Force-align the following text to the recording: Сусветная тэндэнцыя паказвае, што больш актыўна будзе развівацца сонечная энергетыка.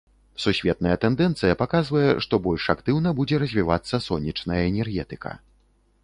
Сусветная 0.43 0.93
тэндэнцыя 1.01 1.57
паказвае, 1.59 2.07
што 2.25 2.39
больш 2.47 2.65
актыўна 2.75 3.13
будзе 3.19 3.35
развівацца 3.43 3.95
сонечная 4.07 4.59
энергетыка. 4.71 5.31